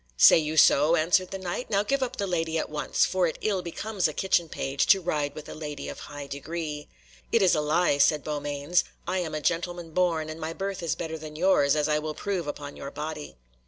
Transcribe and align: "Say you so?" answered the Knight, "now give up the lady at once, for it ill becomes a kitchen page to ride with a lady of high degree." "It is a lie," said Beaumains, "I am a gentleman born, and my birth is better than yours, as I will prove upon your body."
"Say 0.17 0.39
you 0.39 0.57
so?" 0.57 0.95
answered 0.95 1.29
the 1.29 1.37
Knight, 1.37 1.69
"now 1.69 1.83
give 1.83 2.01
up 2.01 2.15
the 2.15 2.25
lady 2.25 2.57
at 2.57 2.71
once, 2.71 3.05
for 3.05 3.27
it 3.27 3.37
ill 3.41 3.61
becomes 3.61 4.07
a 4.07 4.13
kitchen 4.13 4.49
page 4.49 4.87
to 4.87 4.99
ride 4.99 5.35
with 5.35 5.47
a 5.47 5.53
lady 5.53 5.89
of 5.89 5.99
high 5.99 6.25
degree." 6.25 6.87
"It 7.31 7.43
is 7.43 7.53
a 7.53 7.61
lie," 7.61 7.99
said 7.99 8.23
Beaumains, 8.23 8.83
"I 9.07 9.19
am 9.19 9.35
a 9.35 9.41
gentleman 9.41 9.91
born, 9.91 10.27
and 10.27 10.39
my 10.39 10.53
birth 10.53 10.81
is 10.81 10.95
better 10.95 11.19
than 11.19 11.35
yours, 11.35 11.75
as 11.75 11.87
I 11.87 11.99
will 11.99 12.15
prove 12.15 12.47
upon 12.47 12.75
your 12.75 12.89
body." 12.89 13.37